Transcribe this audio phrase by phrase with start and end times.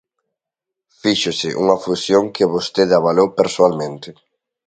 [1.01, 4.09] Fíxose unha fusión que vostede avalou persoalmente.